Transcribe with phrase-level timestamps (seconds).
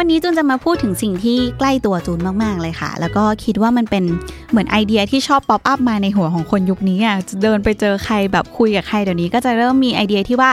[0.00, 4.04] วันนี้จูนจะมาพูดถึงสิ่งที่ใกล้ตัวจูนมาก ๆ เลยค่ะ แล้วก็คิดว่ามันเป็น
[4.50, 10.50] เหมือนไอเดียที่ชอบป๊อปอัพมาในหัวของคนยุคนี้อะจะเดินไปเจอใครแบบคุยกับใครเดี๋ยวนี้ก็จะเริ่มมีไอเดียที่ว่า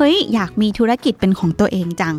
[0.00, 2.14] เฮ้ยอยากมีธุรกิจเป็นของตัวเองจัง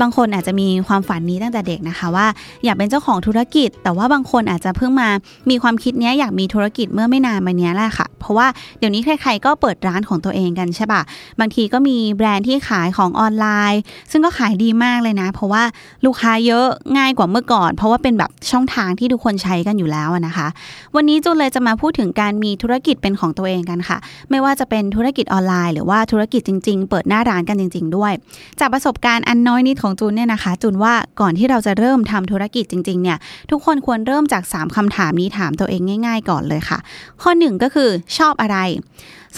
[0.00, 2.26] บางคนอาจจะมีความฝันนี้ตั้งแต่เด็กนะคะว่า
[2.64, 5.08] อยากเป็นเจ้าของธุรกิจ แต่ว่าบางคนอาจจะเพิ่งมา
[5.50, 8.46] มีความคิดเนี้ยอยากมีธุรกิจเมื่อไม่นานมานี้แหละค่ะ เพราะว่า
[8.78, 11.02] เดี๋ยวนี้ใครๆก็เปิดร้านของตัวเองกันใช่ปะ
[11.40, 15.62] บางทีก็มีแบรนด์ที่ขายของออนไลน์ ซึ่งก็ขายดีมากเลยนะ เพราะว่า
[16.04, 20.46] ลูกค้าเยอะง่ายกว่าเมื่อก่อน เพราะว่าเป็นแบบช่องทางที่ทุกคนใช้กันอยู่แล้วนะคะ
[20.94, 23.98] วันนี้จูเลยจะมาพูดถึงการมีธุรกิจเป็นของตัวเองกันค่ะ
[24.30, 28.12] ไม่ว่าจะเป็นธุรกิจออนไลน์ หรือว่าธุรกิจจริง ๆ เปิดหน้าร้านกันจริง ๆ ด้วย
[28.60, 33.18] จากประสบการณ์อันน้อยนิดของจูนเนี่ยนะคะ จูนว่าก่อนที่เราจะเริ่มทำธุรกิจจริงๆเนี่ย
[33.50, 36.78] ทุกคนควรเริ่มจาก 3คำถามนี้ถามตัวเองง่าย ๆ ก่อนเลยค่ะ
[37.22, 38.56] ข้อ 1 ก็คือชอบอะไร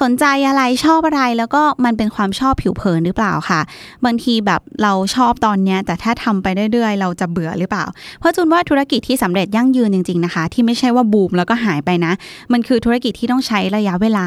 [0.00, 3.60] สนใจอะไรชอบอะไรแล้วก็มันเป็นความชอบผิวเผินหรือเปล่าค่ะ
[4.04, 7.84] บางทีแบบเราชอบตอนเนี้ยแต่ถ้าทำไปเรื่อยๆ เราจะเบื่อหรือเปล่า
[8.20, 12.12] เพราะจุนว่าธุรกิจที่สำเร็จยั่งยืนจริงๆนะคะ ที่ไม่ใช่ว่าบูมแล้วก็หายไปนะ
[12.52, 14.26] มันคือธุรกิจที่ต้องใช้ระยะเวลา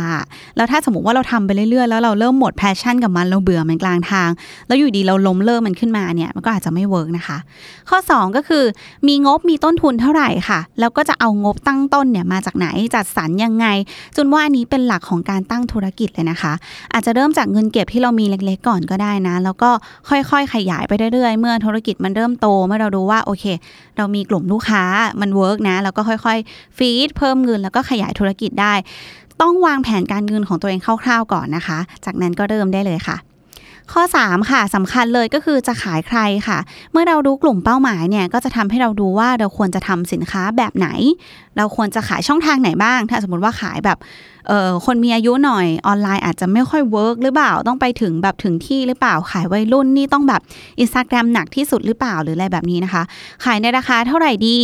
[0.55, 4.29] แล้วถ้าสมมติว่าเราทำไปเรื่อยๆ แล้วเราเริ่มหมด passion กับมันเราเบื่อมันกลางทาง
[4.67, 7.37] แล้วอยู่ดีเราล้มเลิกมันขึ้นมาเนี่ยมันก็อาจจะไม่ work นะคะ
[7.89, 8.63] ข้อ 2 ก็คือ
[9.07, 13.67] มีงบมีต้นทุนเท่าไหร่ค่ะ แล้วก็จะเอางบตั้งต้นเนี่ยมาจากไหนจัดสรรยังไง
[14.15, 16.53] จุนว่าอันนี้เป็นหลักของการตั้งั้งธุรกิจเลยนะคะ
[16.93, 19.69] อาจจะเริ่มจากเงินเก็บที่เรามีเล็กๆก่อนก็ได้นะ แล้วก็
[20.09, 23.45] ค่อยๆ ขยายไปเรื่อยๆ เมื่อธุรกิจมันเริ่มโต เมื่อเราดูว่าโอเค
[23.97, 24.83] เรามีกลุ่มลูกค้า
[25.21, 28.73] มัน work นะ แล้วก็ค่อยๆ feed เพิ่มเงินแล้วก็ขยายธุรกิจได้
[29.41, 33.17] ต้องวางแผนการเงินของตัวเองคร่าวๆก่อนนะคะ จากนั้นก็เริ่มได้เลยค่ะ
[33.93, 36.57] ข้อ 3 ค่ะสำคัญเลยก็คือจะขายใครค่ะ
[36.91, 40.87] เมื่อเรารู้กลุ่มเป้าหมายเนี่ยก็จะทำให้เราดูว่าเราควรจะทำสินค้าแบบไหน
[41.57, 43.99] เราควรจะขายช่องทางไหนบ้าง ถ้าสมมติว่าขายแบบ
[44.47, 50.41] เออคนมีอายุหน่อยออนไลน์อาจจะไม่ค่อย work หรือเปล่าต้องไปถึงแบบถึงที่หรือเปล่าขายวัยรุ่นนี่ต้องแบบ
[50.79, 53.03] อินสตาแกรมหนักที่สุดหรือเปล่าหรืออะไรแบบนี้นะคะ
[53.43, 54.57] ขายในราคาเท่าไหร่ดี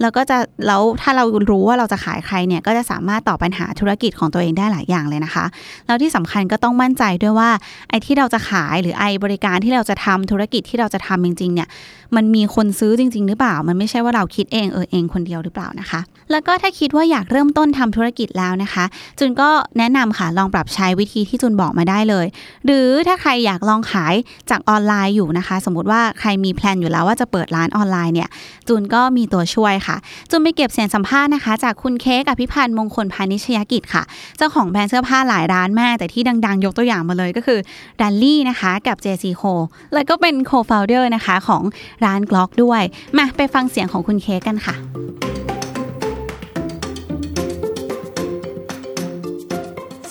[0.00, 5.44] แล้วก็จะแล้วถ้าเรารู้ว่าเราจะขายใครเนี่ยก็จะสามารถตอบปัญหาธุรกิจของตัวเองได้หลายอย่างเลยนะคะ
[5.86, 7.50] แล้วที่สำคัญก็ต้องมั่นใจด้วยว่า
[7.90, 11.68] ไอ้ที่เราจะขายหรือไอ้บริการที่เราจะทำธุรกิจที่เราจะทำจริงๆเนี่ย
[12.16, 18.84] มันมีคนซื้อจริง ๆ หรือเปล่า มันไม่ใช่ว่าเราคิดเองเออเองคนเดียวหรือเปล่านะคะ แล้วก็ถ้าคิดว่าอยากเริ่มต้นทำธุรกิจแล้วนะคะ
[19.18, 22.26] จุนก็แนะนำค่ะลองปรับใช้วิธีที่จุนบอกมาได้เลย
[22.66, 24.14] หรือถ้าใครอยากลองขาย
[24.50, 28.28] จากออนไลน์อยู่นะคะ สมมติว่าใครมี plan อยู่แล้วว่าจะเปิดร้านออนไลน์เนี่ย
[28.68, 29.96] จุนก็มีตัวช่วยค่ะ
[30.30, 34.02] จุนไปเก็บเสียงสัมภาษณ์นะคะ จากคุณเค้กอภิพันธ์มงคลพาณิชยกิจค่ะ
[34.38, 37.58] เจ้าของแบรนด์เสื้อผ้าหลายร้านมาก แต่ที่ดังๆ ยกตัวอย่างมาเลยก็คือ
[38.00, 39.52] ดัลลี่นะคะกับ JC Co
[39.94, 41.62] แล้วก็เป็น co-founder นะคะของ
[42.04, 42.82] ร้านกล็อกด้วย
[43.16, 44.74] มาไปฟังเสียงของคุณเค้กกันค่ะ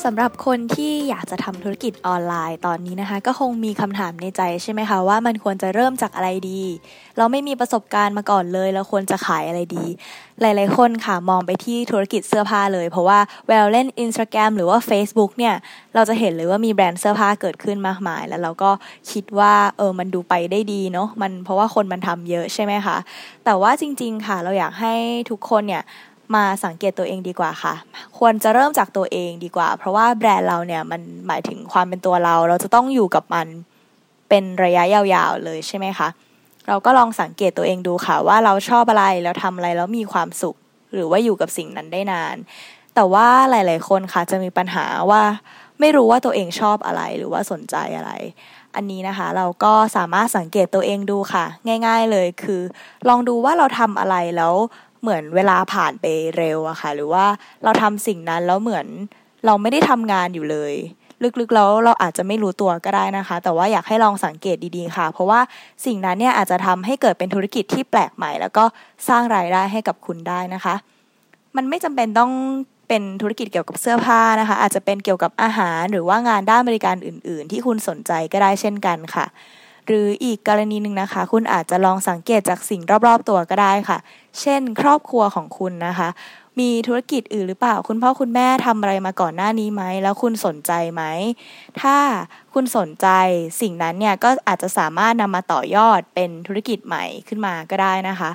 [0.10, 6.62] สำหรับคนที่อยากจะทำธุรกิจออนไลน์ตอนนี้นะคะ ก็คงมีคำถามในใจใช่ไหมคะว่ามันควรจะเริ่มจากอะไรดี
[7.18, 9.86] เราไม่มีประสบการณ์มาก่อนเลย เราควรจะขายอะไรดี
[10.42, 15.56] หลายๆคนค่ะมองไปที่ธุรกิจเสื้อผ้าเลย เพราะว่าเวลาเล่น Instagram หรือว่า Facebook เนี่ย
[15.96, 18.72] เราจะเห็นเลยว่ามีแบรนด์เสื้อผ้าเกิดขึ้นมากมาย แล้วเราก็
[19.12, 22.98] คิดว่าเออมันดูไปได้ดีเนาะมันเพราะว่าคนมันทำเยอะใช่ไหมคะ
[23.46, 24.94] แต่ว่าจริง ๆค่ะ เราอยากให้
[25.30, 25.84] ทุกคนเนี่ย
[26.36, 27.74] มาสังเกตตัวเองดีกว่าค่ะ
[28.18, 33.48] ควรจะเริ่มจากตัวเองดีกว่า เพราะว่าแบรนด์เราเนี่ยมันหมายถึงความเป็นตัวเรา เราจะต้องอยู่กับมัน
[34.30, 36.08] เป็นระยะยาวๆเลยใช่ไหมคะ
[36.68, 40.56] เราก็ลองสังเกตตัวเองดูค่ะ ว่าเราชอบอะไรแล้วทำอะไรแล้วมีความสุข
[40.94, 42.36] หรือว่าอยู่กับสิ่งนั้นได้นาน
[42.96, 45.24] แต่ว่าหลาย ๆ คนค่ะจะมีปัญหาว่า
[45.80, 48.12] ไม่รู้ว่าตัวเองชอบอะไรหรือว่าสนใจอะไร
[48.76, 51.46] อันนี้นะคะ เราก็สามารถสังเกตตัวเองดูค่ะ
[51.88, 52.62] ง่าย ๆ เลยคือ
[53.10, 54.54] ลองดูว่าเราทำอะไรแล้ว
[55.02, 56.06] เหมือนเวลาผ่านไป
[56.38, 57.26] เร็วอะค่ะ หรือว่า
[57.64, 58.88] เราทำสิ่งนั้นแล้วเหมือน
[59.46, 60.74] เราไม่ได้ทำงานอยู่เลย
[61.40, 65.40] ลึกๆแล้วเราอาจจะไม่รู้ตัวก็ได้นะคะ แต่ว่าอยากให้ลองสังเกตดีๆค่ะ เพราะว่า
[65.86, 68.64] สิ่งนั้นเนี่ยอาจจะทำให้เกิดเป็นธุรกิจที่แปลกใหม่ แล้วก็
[69.08, 70.76] สร้างรายได้ให้กับคุณได้นะคะ
[71.56, 72.32] มันไม่จำเป็นต้อง
[72.88, 79.26] เป็นธุรกิจเกี่ยวกับเสื้อผ้านะคะ อาจจะเป็นเกี่ยวกับอาหารหรือว่างานด้านบริการอื่น ๆ ที่คุณสนใจก็ได้เช่นกันค่ะ
[79.88, 83.98] หรืออีกกรณีหนึ่งนะคะ คุณอาจจะลองสังเกตจากสิ่งรอบๆตัวก็ได้ค่ะ
[84.42, 86.10] เช่น ครอบครัวของคุณนะคะ
[86.60, 91.04] มีธุรกิจอื่นหรือเปล่า คุณพ่อคุณแม่ทำอะไรมาก่อนหน้านี้ไหม แล้วคุณสนใจไหม
[91.82, 91.96] ถ้า
[92.54, 93.08] คุณสนใจ
[93.62, 98.32] สิ่งนั้นเนี่ยก็อาจจะสามารถนำมาต่อยอดเป็นธุรกิจใหม่ขึ้นมาก็ได้นะคะ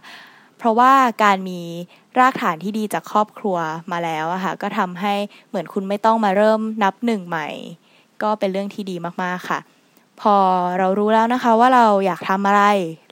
[0.58, 0.93] เพราะว่า
[1.25, 1.60] การมี
[2.19, 3.56] รากฐานที่ดีจากครอบครัว
[3.93, 5.14] มาแล้วอะค่ะก็ทำให้
[5.49, 7.49] เหมือนคุณไม่ต้องมาเริ่มนับหนึ่งใหม่
[8.22, 9.58] ก็เป็นเรื่องที่ดีมากๆค่ะ
[10.20, 10.37] พอ
[10.79, 12.64] เรารู้แล้วนะคะว่าเราอยากทำอะไร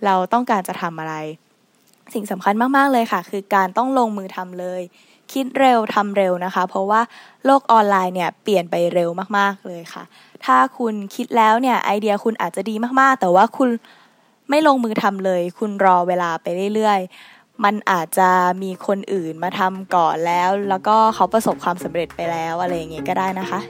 [0.06, 1.14] เราต้องการจะทำอะไร
[2.14, 4.82] สิ่งสำคัญมาก ๆ เลยค่ะ คือการต้องลงมือทำเลย
[5.32, 7.00] คิดเร็วทำเร็วนะคะ เพราะว่า
[7.44, 10.02] โลกออนไลน์เนี่ยเปลี่ยนไปเร็วมากๆเลยค่ะ
[10.44, 13.70] ถ้าคุณคิดแล้วเนี่ยไอเดียคุณอาจจะดีมากๆ แต่ว่าคุณ
[14.50, 18.30] ไม่ลงมือทำเลย คุณรอเวลาไปเรื่อยๆ มันอาจจะ
[18.62, 23.60] มีคนอื่นมาทำก่อนแล้ว แล้วก็เขาประสบความสำเร็จไปแล้วอะไรอย่างเงี้ยก็ได้นะคะ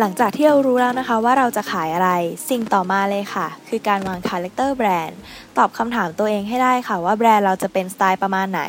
[0.00, 2.10] หลังจากที่เรารู้แล้วนะคะว่าเราจะขายอะไร
[2.50, 5.18] สิ่งต่อมาเลยค่ะ คือการวาง character แบรนด์
[5.58, 8.62] ตอบคำถามตัวเองให้ได้ค่ะว่าแบรนด์เราจะเป็นสไตล์ประมาณไหน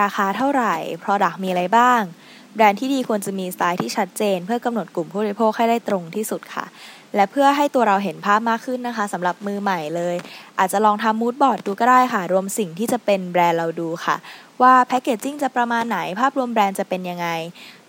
[0.00, 2.00] ราคาเท่าไหร่ Product มีอะไรบ้าง
[2.54, 6.66] แบรนด์ที่ดีควรจะมีสไตล์ที่ชัดเจน เพื่อกำหนดกลุ่มผู้บริโภคให้ได้ตรงที่สุดค่ะ
[7.14, 10.16] และเพื่อให้ตัวเราเห็นภาพมากขึ้นนะคะสำหรับมือใหม่เลย
[10.58, 14.16] อาจจะลองทำ mood board ดูก็ได้ค่ะ รวมสิ่งที่จะเป็นแบรนด์เราดูค่ะ
[14.62, 17.28] ว่า packaging จะประมาณไหนภาพรวมแบรนด์จะเป็นยังไง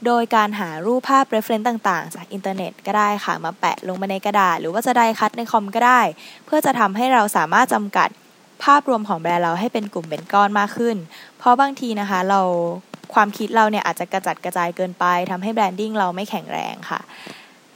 [0.06, 6.02] โดยการหารูปภาพ reference ต่างๆ จากอินเทอร์เน็ตก็ได้ค่ะ มาแปะลงมาในกระดาษ หรือว่าจะ die-cut ในคอมก็ได้
[6.46, 8.10] เพื่อจะทำให้เราสามารถจำกัด
[8.64, 10.98] ภาพรวมของแบรนด์เราให้เป็นกลุ่มเป็นก้อนมากขึ้น
[11.40, 12.42] เพราะบางทีนะคะเรา
[13.14, 17.00] ความคิดเราเนี่ยอาจจะกระจัดกระจายเกินไปทำให้ branding เราไม่แข็งแรงค่ะ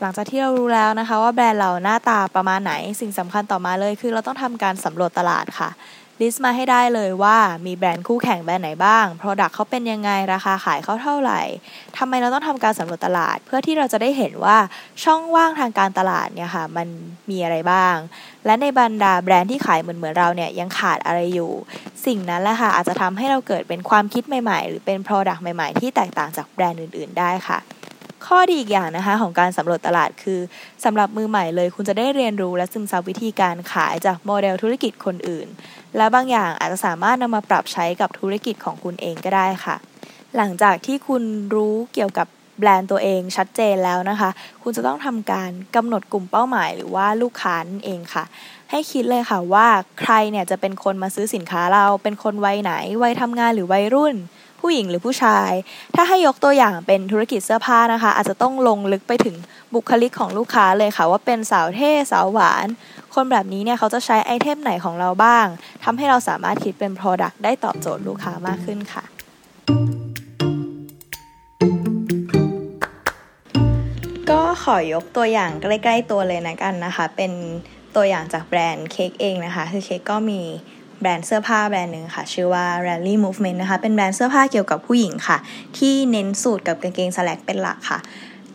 [0.02, 5.70] หลังจากที่เรารู้แล้วนะคะว่าแบรนด์เราหน้าตาประมาณไหน สิ่งสำคัญต่อมาเลยคือเราต้องทำการสำรวจตลาดค่ะ
[6.22, 11.42] list มาให้ได้เลยว่ามีแบรนด์คู่แข่งแบรนด์ไหนบ้าง Product เขาเป็นยังไง ราคาขายเขาเท่าไหร่
[11.98, 14.58] ทำไมเราต้องทำการสำรวจตลาด เพื่อที่เราจะได้เห็นว่า
[15.04, 16.88] ช่องว่างทางการตลาดเนี่ยค่ะมัน
[17.30, 17.96] มีอะไรบ้าง
[18.46, 21.52] และในบรรดาแบรนด์ที่ขายเหมือนเหมือนเราเนี่ยยังขาดอะไรอยู่
[22.06, 27.60] สิ่งนั้นแหละค่ะอาจจะทำให้เราเกิดเป็นความคิดใหม่ๆ หรือเป็น Product ใหม่ๆ ที่แตกต่างจากแบรนด์อื่น ๆ ได้ค่ะ
[28.28, 30.40] ข้อดีอีกอย่างนะคะของการสำรวจตลาดคือ
[30.84, 35.48] สำหรับมือใหม่เลย คุณจะได้เรียนรู้และซึมซับวิธีการขายจากโมเดลธุรกิจคนอื่น
[35.98, 39.76] และบางอย่างอาจจะสามารถนำมาปรับใช้กับธุรกิจของคุณเองก็ได้ค่ะ
[40.36, 41.24] หลังจากที่คุณ
[41.56, 42.28] รู้เกี่ยวกับ
[42.60, 44.30] แบรนด์ตัวเองชัดเจนแล้วนะคะ
[44.64, 48.24] คุณจะต้องทำการกำหนดกลุ่มเป้าหมายหรือว่าลูกค้านั่นเองค่ะ
[48.72, 49.68] ให้คิดเลยค่ะว่า
[50.02, 54.16] ใครเนี่ยจะเป็นคนมาซื้อสินค้าเราเป็นคนวัยไหน วัยทำงานหรือวัยรุ่น
[54.60, 55.52] ผู้หญิงหรือผู้ชาย
[55.96, 59.36] ถ้าให้ยกตัวอย่างเป็นธุรกิจเสื้อผ้านะคะ อาจจะต้องลงลึกไปถึง
[59.74, 62.68] บุคลิกของลูกค้าเลยค่ะ ว่าเป็นสาวเท่สาวหวาน
[63.16, 65.46] คนแบบนี้เนี่ยเขาจะใช้ไอเทมไหนของเราบ้าง
[65.84, 69.04] ทำให้เราสามารถคิดเป็น Product ได้ตอบโจทย์ลูกค้ามากขึ้นค่ะ
[74.30, 77.32] ก็ขอยกตัวอย่างใกล้ ๆ ตัวเลยนะกันนะคะ เป็น
[77.96, 80.42] ตัวอย่างจากแบรนด์เค้กเองนะคะ คือเค้กก็มี
[81.02, 85.38] แบรนด์เสื้อผ้าแบรนด์หนึ่งค่ะ ชื่อว่า Rally Movement นะคะ เป็นแบรนด์เสื้อผ้าเกี่ยวกับผู้หญิงค่ะ
[85.78, 88.00] ที่เน้นสูตรกับกางเกงสแลกเป็นหลักค่ะ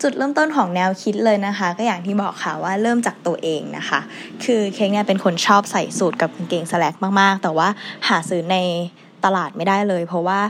[0.02, 4.00] จุดเริ่มต้นของแนวคิดเลยนะคะ ก็อย่างที่บอกค่ะว่าเริ่มจากตัวเองนะคะ
[4.44, 7.68] คือเค้กเนี่ยเป็นคนชอบใส่สูทกับกางเกงสแลกมาก ๆ แต่ว่า
[8.08, 8.56] หาซื้อใน
[9.24, 10.40] ตลาดไม่ได้เลย เพราะว่า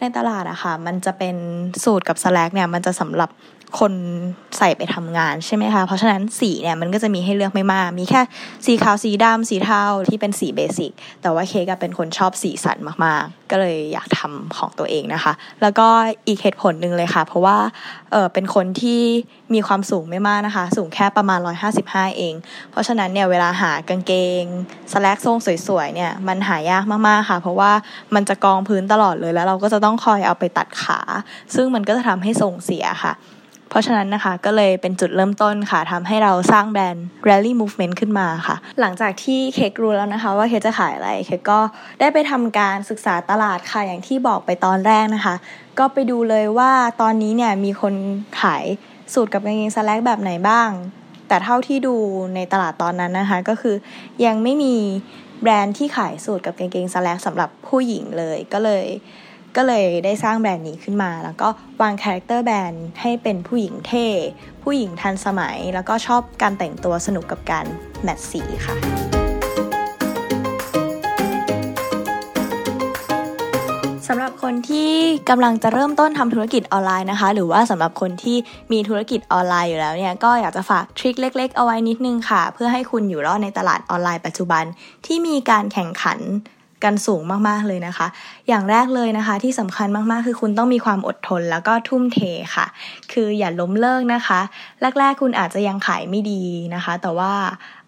[0.00, 1.36] ในตลาดอะค่ะมันจะเป็น
[1.84, 3.30] สูตรกับสแลกเนี่ยมันจะสำหรับ
[3.80, 3.92] คน
[4.58, 8.20] ใส่ไปทำงานใช่ไหมคะ เพราะฉะนั้นสีเนี่ยมันก็จะมีให้เลือกไม่มาก มีแค่
[8.66, 15.86] สีขาวสีดำสีเทาที่เป็นสีเบสิกแต่ว่าเค้กเป็นคนชอบสีสันมากๆก็เลยอยากทำของตัวเองนะคะ แล้วก็
[16.28, 17.58] อีกเหตุผลหนึ่งเลยค่ะ เพราะว่า
[18.12, 19.02] เออเป็นคนที่
[19.54, 21.38] มีความสูงไม่มากนะคะ สูงแค่ประมาณ
[21.78, 22.34] 155 เอง
[22.70, 24.12] เพราะฉะนั้นเนี่ยเวลาหากางเก
[24.42, 24.44] ง
[24.92, 25.36] สแลกทรง
[25.66, 27.72] สวยๆเนี่ยมันหายากมากๆค่ะ เพราะว่า
[28.14, 31.00] มันจะกองพื้นตลอดเลยแล้วเราก็จะต้องคอยเอาไปตัดขา
[31.54, 33.14] ซึ่งมันก็จะทำให้ทรงเสียค่ะ
[33.70, 41.60] เพราะฉะนั้นนะคะก็เลยเป็นจุดเริ่มต้นค่ะทำให้เราสร้างแบรนด์ Rally Movement ขึ้นมาค่ะ หลังจากที่เค้กรู้แล้วนะคะว่าเค้กจะขายอะไรเค้กก็
[42.00, 45.34] ได้ไปทำการศึกษาตลาดค่ะอย่างที่บอกไปตอนแรกนะคะ
[45.78, 47.94] ก็ไปดูเลยว่าตอนนี้เนี่ยมีคน
[48.40, 48.64] ขาย
[49.14, 50.68] สูทกับกางเกงสแล็คแบบไหนบ้าง
[51.28, 51.96] แต่เท่าที่ดู
[52.34, 53.76] ในตลาดตอนนั้นนะคะ ก็คือ
[54.24, 54.74] ยังไม่มี
[55.42, 58.86] แบรนด์ที่ขายสูทกับกางเกงสแล็คสำหรับผู้หญิงเลยก็เลย
[59.56, 61.48] ก็เลยได้สร้างแบรนด์นี้ขึ้นมา แล้วก็
[61.82, 64.06] วาง character แบรนด์ให้เป็นผู้หญิงเท่
[64.62, 67.66] ผู้หญิงทันสมัย แล้วก็ชอบการแต่งตัวสนุกกับการ
[68.02, 68.76] match สีค่ะ
[74.10, 74.92] สำหรับคนที่
[75.30, 78.36] กำลังจะเริ่มต้นทำธุรกิจออนไลน์นะคะ หรือว่าสำหรับคนที่
[78.72, 84.64] มีธุรกิจออนไลน์อยู่แล้วเนี่ยก็อยากจะฝากทริคเล็ก ๆ เอาไว้นิดนึงค่ะ เพื่อให้คุณอยู่รอดในตลาดออนไลน์ปัจจุบัน
[85.06, 86.18] ที่มีการแข่งขัน
[86.84, 88.06] กันสูงมากๆเลยนะคะ
[88.48, 92.18] อย่างแรกเลยนะคะ ที่สำคัญมากๆ คือคุณต้องมีความอดทนแล้วก็ทุ่มเท
[92.56, 92.66] ค่ะ
[93.12, 94.40] คืออย่าล้มเลิกนะคะ
[94.98, 96.42] แรก ๆ คุณอาจจะยังขายไม่ดี
[96.74, 97.32] นะคะ แต่ว่า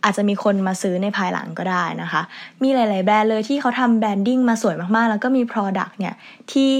[0.04, 2.22] อาจจะมีคนมาซื้อในภายหลังก็ได้นะคะ
[2.62, 6.14] มีหลาย ๆ แบรนด์เลยที่เขาทำแบรนดิ้งมาสวยมากๆ แล้วก็มี Product เนี่ย
[6.52, 6.70] ที่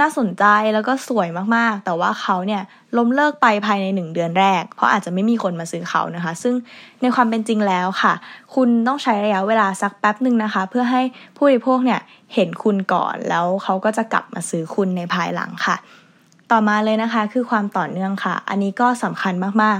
[0.00, 0.44] น่าสนใจ
[0.74, 2.62] แล้วก็สวยมากๆ แต่ว่าเขาเนี่ย
[2.96, 6.54] ล้มเลิกไปภายในหนึ่งเดือนแรก เพราะอาจจะไม่มีคนมาซื้อเขานะคะ ซึ่ง
[7.00, 8.14] ในความเป็นจริงแล้วค่ะ
[8.54, 11.02] คุณต้องใช้ระยะเวลาสักแป๊บหนึ่งนะคะ เพื่อให้
[11.36, 12.00] ผู้บริโภคเนี่ย
[12.34, 15.76] เห็นคุณก่อนแล้วเขาก็จะกลับมาซื้อคุณในภายหลังค่ะ
[16.50, 19.78] ต่อมาเลยนะคะคือความต่อเนื่องค่ะ อันนี้ก็สำคัญมาก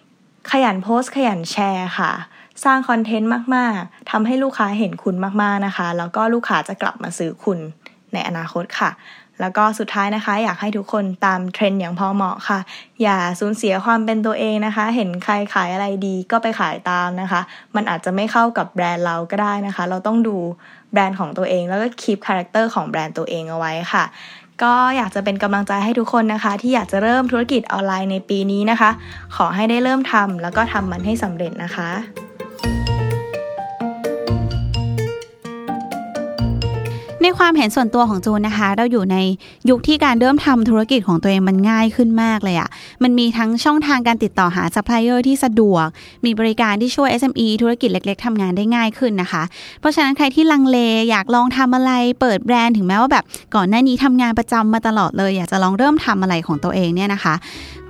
[0.00, 2.12] ๆ ขยันโพสต์ ขยันแชร์ค่ะ
[2.64, 7.58] สร้าง content มาก ๆ ทำให้ลูกค้าเห็นคุณมาก ๆ นะคะ แล้วก็ลูกค้าจะกลับมาซื้อคุณ
[8.14, 8.90] ในอนาคตค่ะ
[9.40, 12.58] แล้วก็สุดท้ายนะคะ อยากให้ทุกคนตามเทรนด์อย่างพอเหมาะค่ะ
[13.02, 17.40] อย่าสูญเสียความเป็นตัวเองนะคะ เห็นใครขายอะไรดีก็ไปขายตามนะคะ
[17.74, 20.36] มันอาจจะไม่เข้ากับแบรนด์เราก็ได้นะคะ เราต้องดู
[20.92, 24.04] แบรนด์ของตัวเองแล้วก็ keep character ของแบรนด์ตัวเองเอาไว้ค่ะ
[24.62, 28.90] ก็อยากจะเป็นกำลังใจให้ทุกคนนะคะ ที่อยากจะเริ่มธุรกิจออนไลน์ในปีนี้นะคะ
[29.36, 31.90] ขอให้ได้เริ่มทำแล้วก็ทำมันให้สำเร็จนะคะ
[37.26, 39.16] ในความเห็นส่วนตัวของจูนนะคะ เราอยู่ใน
[39.70, 42.68] ยุคที่การเริ่มทำธุรกิจของตัวเองมันง่ายขึ้นมากเลยอะ่ะ
[43.02, 45.86] มันมีทั้งช่องทางการติดต่อหาซัพพลายเออร์ที่สะดวก
[46.24, 49.42] มีบริการที่ช่วย SME ธุรกิจเล็ก ๆทำงานได้ง่ายขึ้นนะคะ
[49.80, 50.78] เพราะฉะนั้นใครที่ลังเล
[51.10, 57.34] อยากลองทำอะไรเปิดแบรนด์ถึงแม้ว่าแบบก่อนหน้านี้ทำงานประจำมาตลอดเลย อยากจะลองเริ่มทำอะไรของตัวเองเนี่ยนะคะ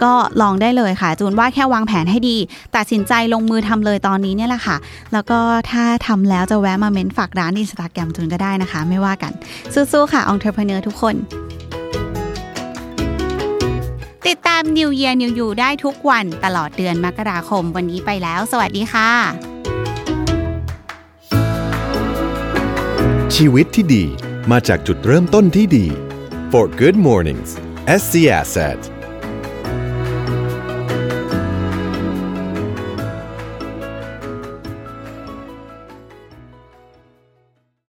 [0.02, 2.36] ก็ลองได้เลยค่ะ จูนว่าแค่วางแผนให้ดี
[2.76, 4.76] ตัดสินใจลงมือทำเลยตอนนี้เนี่ยแหละค่ะ
[5.12, 9.32] แล้วก็ถ้าทำแล้วจะแวะมา comment ฝากร้านอินสตาแกรมจูนก็ได้นะคะ ไม่ว่ากัน
[9.74, 11.14] สู้ๆค่ะ entrepreneur ทุกคน
[14.26, 19.10] ติดตาม New Year New You ได้ทุกวันตลอดเดือนมกราคมวันนี้ไปแล้ว สวัสดีค่ะ
[23.34, 24.04] ชีวิตที่ดี
[24.50, 25.86] มาจากจุดเริ่มต้นที่ดี
[26.52, 27.50] For Good Mornings
[28.00, 28.93] SC Asset